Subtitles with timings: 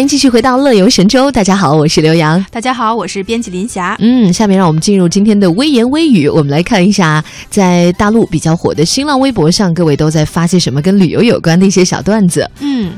[0.00, 1.30] 欢迎继续回到乐游神州。
[1.30, 2.42] 大家好，我是刘洋。
[2.50, 3.94] 大家好，我是编辑林霞。
[3.98, 12.50] 嗯，下面让我们进入今天的微言微语，我们来看一下在大陆比较火的新浪微博上，各位都在发些什么跟旅游有关的一些小段子。
[12.60, 12.94] 嗯。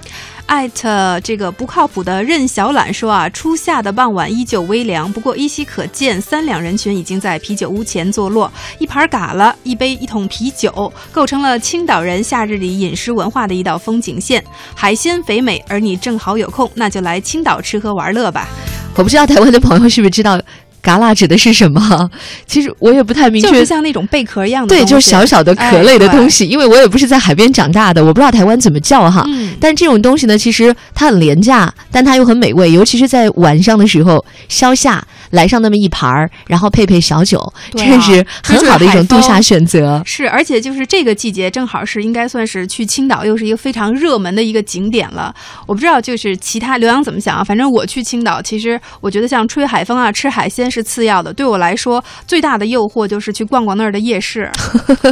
[0.46, 14.44] 艾特这个不靠谱的任小懒说啊，初夏的傍晚依旧微凉，不过依稀可见三两人群已经在啤酒屋前坐落，一盘嘎啦，一杯一桶啤酒，构成了青岛人夏日里饮食文化的一道风景线。
[14.74, 18.46] 海鲜肥美，而你正好有空，那就来青岛吃喝玩乐吧。
[18.94, 20.38] 我不知道台湾的朋友是不是知道。
[20.82, 22.10] 嘎啦指的是什么？
[22.46, 26.44] 其实我也不太明确，就是像那种贝壳一样的，对，就是小小的壳类的东西。
[26.44, 29.24] 因为我也不是在海边长大的，我不知道台湾怎么叫哈。
[29.28, 35.02] 嗯但这种东西呢，其实它很廉价，但它又很美味，尤其是在晚上的时候消夏。
[35.32, 40.02] 来上那么一盘儿，然后配配小酒，这是很好的一种度夏选择。
[40.04, 45.34] 是，而且就是这个季节，正好是应该算是去青岛，又是一个非常热门的一个景点了。
[45.66, 47.42] 我不知道就是其他刘洋怎么想啊？
[47.42, 51.32] 反正我去青岛，其实我觉得像吹海风啊、吃海鲜是次要的。
[51.32, 54.48] 对我来说，最大的诱惑就是去逛逛那儿的夜市。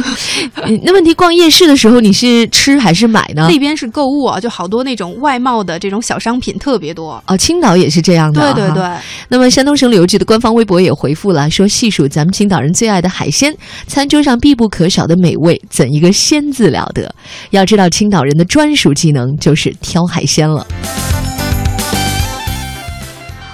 [0.83, 3.47] 那问题，逛夜市的时候你是吃还是买呢？
[3.49, 7.21] 那边是购物啊，就好多那种外贸的这种小商品特别多。
[7.27, 8.53] 哦，青岛也是这样的。
[8.53, 8.89] 对对对。
[9.27, 10.21] 那么山东省旅游局。
[10.21, 13.51] 的官方微博也回复了，说细数咱们青岛人最爱的海鲜，
[13.87, 17.11] 餐桌上必不可少的美味，怎一个鲜字了得？
[17.49, 20.63] 要知道，青岛人的专属技能就是挑海鲜了。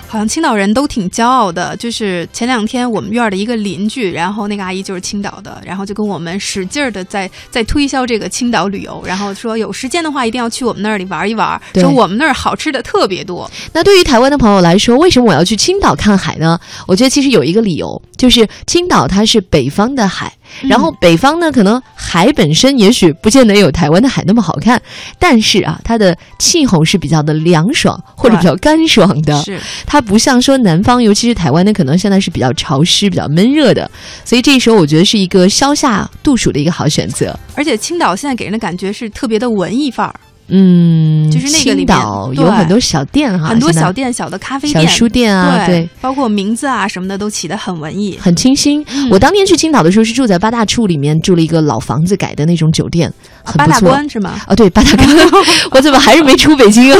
[0.07, 13.51] 好像青岛人都挺骄傲的，就是前两天我们院的一个邻居，然后那个阿姨就是青岛的，然后就跟我们使劲儿的在在推销这个青岛旅游，然后说有时间的话一定要去我们那里玩一玩，说我们那儿好吃的特别多。
[13.73, 16.57] 那对于台湾的朋友来说，为什么我要去青岛看海呢？
[16.87, 20.33] 我觉得其实有一个理由，就是青岛它是北方的海。
[20.63, 24.81] 然后北方呢，可能海本身也许不见得有台湾的海那么好看，
[25.19, 29.59] 但是啊，它的气候是比较的凉爽或者比较干爽的，是。
[29.85, 33.89] 它不像说南方，尤其是台湾呢，可能现在是比较潮湿、比较闷热的，
[34.25, 37.37] 所以这时候我觉得是一个消夏度暑的一个好选择。
[37.55, 40.13] 而且青岛现在给人的感觉是特别的文艺范儿。
[40.49, 41.97] 嗯，就是那个里面
[42.33, 48.85] 有很多小店哈，很多小店、小的咖啡店、小书店啊，对，包括名字啊什么的都起得很文艺、很清新。
[49.11, 53.11] 我当年去青岛的时候是住在八大处里面，住了一个老房子改的那种酒店，
[53.47, 54.39] 很八大关是吗？
[54.45, 55.07] 啊，对，八大关。
[55.71, 56.99] 我怎么还是没出北京啊？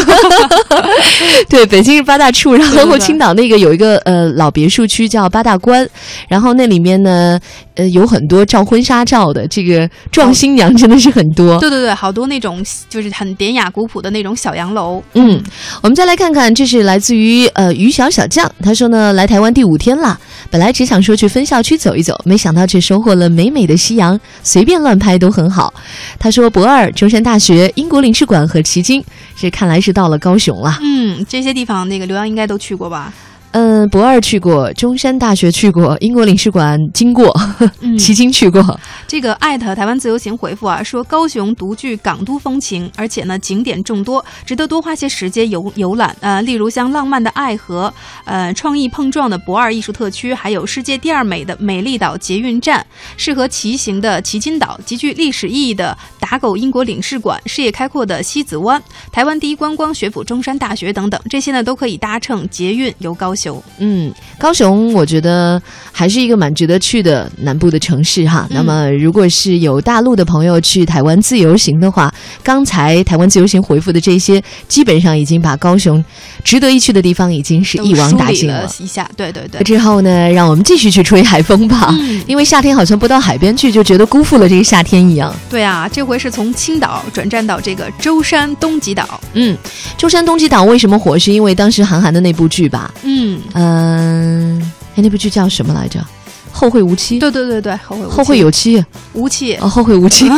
[1.48, 5.88] 对，北京是八大处，然后青岛那个有一个呃老别墅区叫八大关，
[6.28, 7.40] 然后那里面呢
[7.76, 11.60] 呃有很多照婚纱照的，这个撞新娘真的是很多。
[11.60, 13.28] 对对对，好多那种就是很。
[13.38, 15.04] 典雅古朴的那种小洋楼。
[15.14, 15.40] 嗯，
[15.84, 20.18] 我们再来看看，这是来自于呃于小小将，他说呢，来台湾第五天了，
[20.50, 25.72] 本来只想说去分校区走一走，没想到却收获了美美的夕阳，随便乱拍都很好。
[26.18, 29.04] 他说说博尔、中山大学、英国领事馆和奇经，
[29.36, 30.78] 这看来是到了高雄了。
[30.82, 33.12] 嗯，这些地方那个刘洋应该都去过吧？
[33.52, 37.34] 嗯，博二去过，中山大学去过，英国领事馆经过，
[37.98, 38.80] 旗津去过。
[39.08, 46.16] 这个艾特台湾自由行回复啊，说高雄独具港都风情，而且呢景点众多，值得多花些时间游游览。
[46.20, 47.92] 呃，例如像浪漫的爱河，
[48.26, 58.82] 呃，创意碰撞的博二艺术特区，还有世界第二美的美丽岛捷运站，适合骑行的旗津岛，极具历史意义的打狗英国领事馆，视野开阔的西子湾，
[59.12, 63.64] 台湾第一观光学府中山大学等等，这些呢都可以搭乘捷运游高雄。
[63.78, 65.62] 嗯，高雄我觉得
[65.92, 68.48] 还是一个蛮值得去的南部的城市哈。
[68.50, 72.12] 那么，如果是有大陆的朋友去台湾自由行的话，
[72.42, 76.04] 刚才台湾自由行回复的这些，基本上已经把高雄
[76.44, 78.68] 值得一去的地方已经是一网打尽了。
[78.80, 79.62] 一下，对对对。
[79.64, 81.94] 之后呢，让我们继续去吹海风吧，
[82.26, 85.34] 因为夏天好像不到海边去就觉得辜负了这个夏天一样。
[85.50, 89.20] 对啊，这回是从青岛转战到这个舟山东极岛。
[89.34, 89.58] 嗯，
[89.98, 91.18] 舟山东极岛为什么火？
[91.18, 92.94] 是因为当时韩寒的那部剧吧？
[93.02, 93.27] 嗯。
[93.54, 96.00] 嗯，哎，那部剧叫什么来着？
[96.52, 97.20] 后会无期。
[97.20, 98.84] 对对对对，后会后会有期，
[99.14, 100.28] 无期哦，后会无期。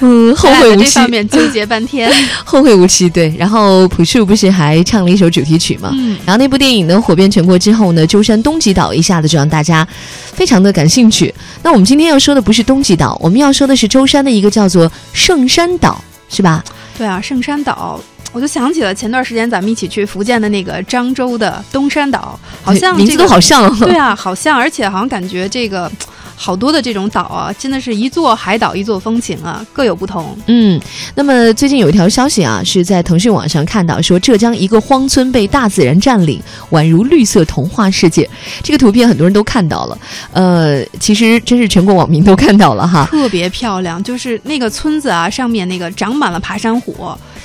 [0.00, 0.86] 嗯，后会无期。
[0.86, 2.10] 上面纠结半天。
[2.42, 3.34] 后会无期，对。
[3.38, 5.90] 然后朴树不是还唱了一首主题曲嘛？
[5.92, 6.16] 嗯。
[6.24, 9.86] 然后那部电影呢火遍全国之后呢，舟山东极岛一下子就让大家
[10.32, 11.34] 非常的感兴趣。
[11.62, 16.64] 那我们今天要说的不是东极岛，我们要说的是舟山的一个叫做圣山岛，是吧？
[16.96, 18.00] 对啊，圣山岛。
[18.32, 23.74] 我就想起了前段时间咱们一起去福建的那个漳州的东山岛， 好像名字都好像。
[23.80, 25.90] 对啊，好像，而且好像感觉这个
[26.40, 30.36] 好多的这种岛啊，真的是一座海岛一座风情啊，各有不同。
[30.46, 30.80] 嗯，
[31.16, 36.40] 那么最近有一条消息啊，是在腾讯网上看到，说浙江一个荒村被大自然占领，
[36.70, 38.28] 宛如绿色童话世界。
[38.62, 39.98] 这个图片很多人都看到了，
[40.32, 46.94] 呃，其实真是全国网民都看到了哈，特别漂亮，就是那个村子啊，上面那个长满了爬山虎。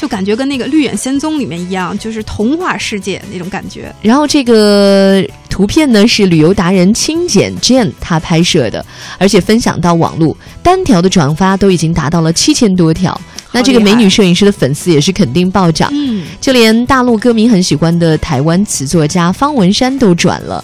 [0.03, 3.89] 就感觉跟那个《绿野仙踪》里面一样，就是童话世界那种感觉。
[4.01, 8.85] 然后这个图片呢是旅游达人清简 Jane 他拍摄的，
[9.17, 13.17] 而且分享到网络，单条的转发都已经达到了七千多条。
[13.53, 20.61] 那这个美女摄影师的粉丝也是肯定暴涨，嗯，就连大陆歌迷很喜欢的台湾词作家方文山都转了。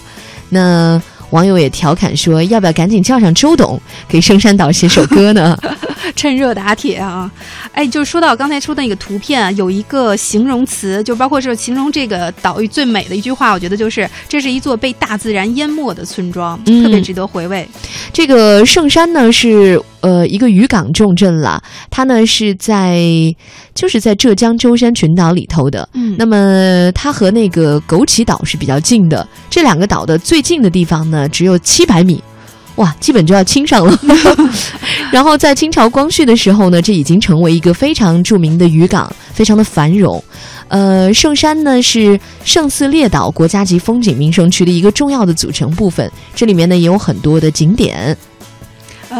[0.49, 5.57] 那网友也调侃说：“要不要赶紧叫上周董给圣山岛写首歌呢？”
[6.15, 7.29] 趁热打铁啊！
[7.71, 17.67] 哎，就是说到刚才说的那个图片啊，有一个形容词，就包括是形容这个岛屿最美的一句话，我觉得就是这是一座被大自然淹没的村庄，嗯特别值得回味。
[18.11, 23.01] 这个圣山呢是呃一个渔港重镇了，它呢是在
[23.73, 25.87] 就是在浙江舟山群岛里头的。
[25.93, 32.21] 嗯那么它和那个枸杞岛是比较近的，这两个岛的最近的地方呢只有七百米。
[32.75, 33.99] 哇，基本就要亲上了。
[35.11, 40.23] 然后在清朝光绪的时候呢，这已经成为一个非常著名的渔港，非常的繁荣。
[40.69, 48.15] 呃，圣山呢是圣寺列岛国家级风景名胜区的一个重要的组成部分，这里面呢也有很多的景点。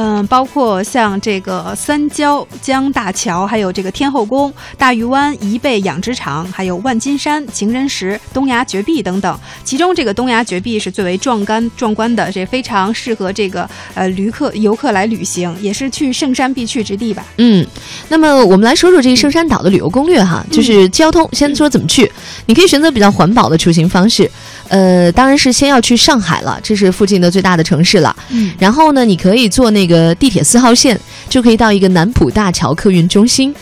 [0.02, 9.38] 嗯，包括像这个三焦江大桥，还有这个天后宫、大峪湾贻贝养殖场，还有万金山、情人石、东崖绝壁等等。
[9.66, 17.26] 其中这个东崖绝壁是最为壮观壮观的，这非常适合这个呃旅客游客来旅行，也是去圣山必去之地吧。
[17.36, 17.68] 嗯，
[18.08, 22.10] 那么我们来说说这个圣山岛的旅游攻略哈，就是交通，先说怎么去，
[22.46, 24.32] 你可以选择比较环保的出行方式，
[24.70, 28.16] 呃，当然是先要去上海了，这是附近的最大的城市了。
[28.30, 30.98] 嗯然后呢，你可以坐那个个地铁四号线，
[31.28, 33.54] 就可以到一个南浦大桥客运中心。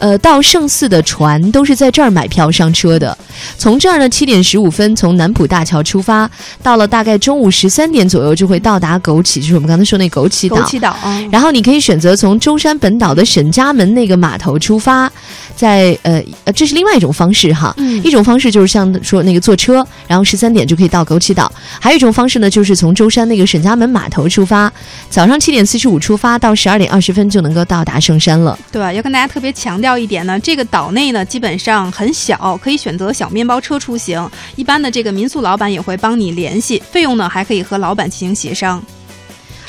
[0.00, 3.16] 呃，到圣寺的船都是在这儿买票上车的。
[3.56, 6.28] 从这儿呢，七点十五分从南浦大桥出发，
[6.62, 10.56] 到了大概中午十三点左右就会到达枸杞，就是我们刚才说那枸杞岛。
[10.56, 15.10] 枸杞岛啊，然后你可以选择从舟山本岛的沈家门那个码头出发，
[15.54, 17.72] 在呃呃，这是另外一种方式哈。
[17.76, 21.46] 嗯一种方式就是像说那个坐车，然后十三点就可以到枸杞岛；
[21.78, 24.72] 还有一种方式呢，就是从舟山那个沈家门码头出发，
[25.10, 28.58] 早上七点四十五出发，到十二点二十分就能够到达圣山了。
[28.72, 34.28] 对，要跟大家特别强调一点呢，这个岛内呢基本上很小，可以选择小面包车出行。
[34.56, 38.82] 一般的这个民宿老板也会帮你联系，费用呢还可以和老板进行协商。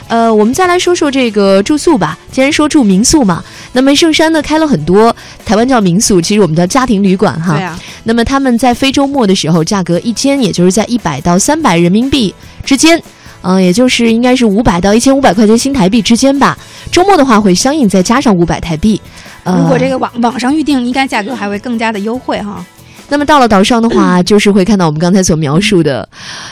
[0.08, 2.18] 呃，我们再来说说这个住宿吧。
[2.34, 3.42] 既然说住民宿嘛，
[3.72, 5.16] 那么圣山呢开了很多，
[5.46, 7.56] 台湾叫民宿，其实我们叫家庭旅馆哈。
[7.56, 12.34] 对啊，那么他们在非周末的时候，价格一间也就是在一百到三百人民币
[12.66, 13.02] 之间，
[13.42, 16.58] 嗯、也就是应该是五百到一千五百块钱新台币之间吧。
[16.92, 19.00] 周末的话会相应再加上五百台币。
[19.44, 22.66] 呃、如果这个网网上预定，应该价格还会更加的优惠哈。
[23.10, 26.08] 那么到了岛上的话， 就是会看到我们刚才所描述的，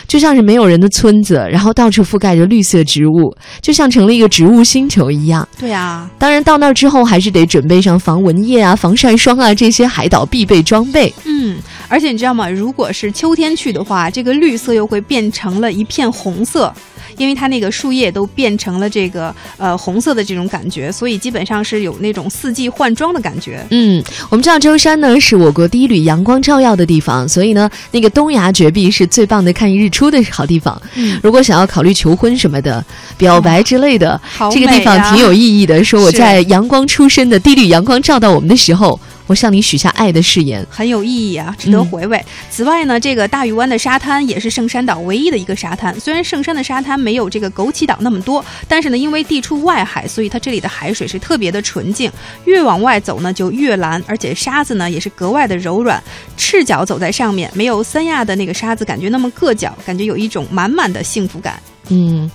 [0.09, 5.47] 就像是没有人的村子，然后到处覆盖着绿色植物，就像成了一个植物星球一样。
[5.57, 11.13] 对啊，当然到那儿之后，还是得准备上防蚊液啊、防晒霜啊这些海岛必备装备。
[11.23, 11.55] 嗯，
[11.87, 12.49] 而且你知道吗？
[12.49, 16.73] 如果是秋天去的话，这个绿色又会变成了一片红色，
[17.19, 23.63] 因为它那个树叶都变成了这个呃红色的这种感觉，所以基本上是有那种四季换装的感觉。
[23.69, 30.81] 嗯，我们知道舟山呢是我国第一缕阳光照耀的地方，所以呢，那个东崖绝壁是最棒的看日出的好地方。
[30.95, 32.83] 嗯，如果想要考虑求婚什么的、
[33.17, 35.83] 表白之类的，好这个地方挺有意义的。
[35.83, 38.97] 说我在阳光出生的第一缕阳光照到我们的时候，
[39.29, 40.65] 我向你许下爱的誓言。
[40.71, 42.19] 很有意义啊，值得回味。
[42.49, 45.97] 此外呢，这个大屿湾的沙滩也是圣山岛唯一的一个沙滩。
[45.99, 52.11] 虽然圣山的沙滩没有这个枸杞岛那么多，但是呢，因为地处外海，所以它这里的海水是特别的纯净。
[52.45, 56.03] 越往外走呢，就越蓝，而且沙子呢也是格外的柔软。
[56.35, 61.61] 赤脚走在上面，没有三亚的那个沙子感觉那么硌脚，感觉有一种满满的幸福感。
[61.89, 62.29] 嗯，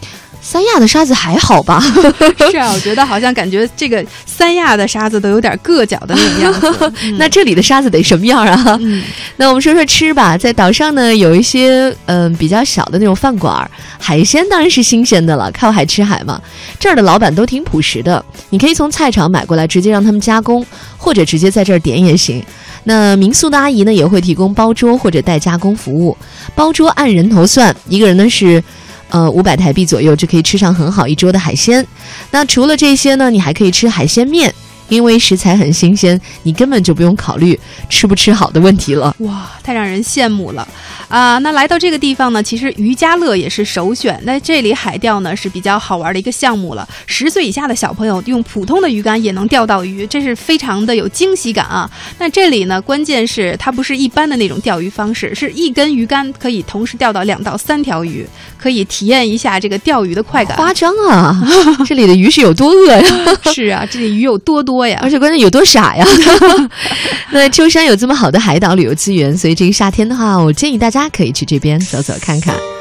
[0.46, 1.80] 三亚的沙子还好吧？
[2.52, 6.92] 是啊，我觉得好像感觉这个三亚的沙子都有点硌脚的那种样子。
[7.02, 8.78] 嗯那这里的沙子得什么样啊？
[8.82, 9.02] 嗯，
[9.36, 16.38] 那我们说说吃吧，在岛上呢有一些嗯、比较小的那种饭馆儿，海鲜当然是新鲜的了，靠海吃海嘛。
[16.78, 20.64] 这儿的老板都挺朴实的，你可以从菜场买过来，直接让他们加工，
[20.98, 22.44] 或者直接在这儿点也行。
[22.84, 26.14] 那民宿的阿姨呢也会提供包桌或者代加工服务，
[26.54, 28.62] 包桌按人头算，一个人呢是。
[29.14, 31.86] 呃，五百台币左右就可以吃上很好一桌的海鲜。
[32.32, 34.52] 那除了这些呢，你还可以吃海鲜面，
[34.88, 37.56] 因为食材很新鲜，你根本就不用考虑
[37.88, 39.14] 吃不吃好的问题了。
[39.20, 40.66] 哇，太让人羡慕了！
[41.14, 44.20] 啊，那来到这个地方呢，其实渔家乐也是首选。
[44.24, 46.88] 那这里海钓呢是比较好玩的一个项目了。
[47.06, 51.88] 十岁以下的小朋友用普通的鱼竿也能钓到鱼，这是非常的有惊喜感啊。
[52.18, 58.26] 那这里呢，关键是它不是一般的那种钓鱼方式，是一根鱼竿可以同时钓到两到三条鱼，
[58.58, 60.56] 可以体验一下这个钓鱼的快感。
[60.56, 61.40] 夸张啊！
[61.86, 63.04] 这里的鱼是有多饿呀？
[63.54, 64.98] 是啊，这里鱼有多多呀？
[65.00, 66.04] 而且关键有多傻呀？
[67.30, 72.64] 那舟山有这么好的海岛旅游资源，所以这个夏天的话，我建议大可以去这边走走看看。